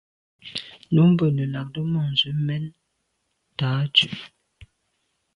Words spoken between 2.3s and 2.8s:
mɛ̀n